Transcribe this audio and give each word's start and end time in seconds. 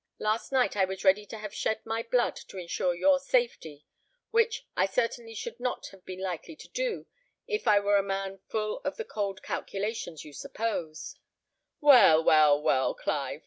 Last 0.17 0.51
night 0.51 0.75
I 0.75 0.83
was 0.83 1.03
ready 1.03 1.27
to 1.27 1.37
have 1.37 1.53
shed 1.53 1.85
my 1.85 2.01
blood 2.01 2.35
to 2.47 2.57
insure 2.57 2.95
your 2.95 3.19
safety, 3.19 3.85
which 4.31 4.65
I 4.75 4.87
certainly 4.87 5.35
should 5.35 5.59
not 5.59 5.89
have 5.91 6.03
been 6.05 6.19
likely 6.19 6.55
to 6.55 6.67
do 6.69 7.05
if 7.45 7.67
I 7.67 7.79
were 7.79 7.97
a 7.97 8.01
man 8.01 8.39
full 8.47 8.81
of 8.83 8.97
the 8.97 9.05
cold 9.05 9.43
calculations 9.43 10.25
you 10.25 10.33
suppose" 10.33 11.19
"Well, 11.81 12.23
well, 12.23 12.59
well, 12.59 12.95
Clive!" 12.95 13.39